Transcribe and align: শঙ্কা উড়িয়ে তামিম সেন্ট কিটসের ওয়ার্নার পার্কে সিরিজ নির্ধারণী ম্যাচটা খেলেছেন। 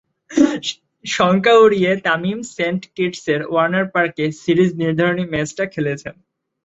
শঙ্কা 1.05 1.53
উড়িয়ে 1.63 1.91
তামিম 2.05 2.39
সেন্ট 2.55 2.81
কিটসের 2.95 3.41
ওয়ার্নার 3.45 3.85
পার্কে 3.93 4.25
সিরিজ 4.41 4.71
নির্ধারণী 4.81 5.25
ম্যাচটা 5.33 5.63
খেলেছেন। 5.73 6.15